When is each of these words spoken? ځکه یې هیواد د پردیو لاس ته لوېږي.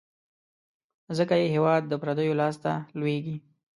ځکه 1.17 1.33
یې 1.41 1.47
هیواد 1.55 1.81
د 1.87 1.93
پردیو 2.01 2.37
لاس 2.41 2.55
ته 2.63 2.71
لوېږي. 2.99 3.35